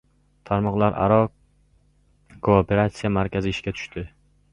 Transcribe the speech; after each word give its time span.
Tarmoqlararo 0.49 1.19
kooperatsiya 2.47 3.13
markazi 3.19 3.53
ishga 3.57 3.75
tushdi 3.77 4.05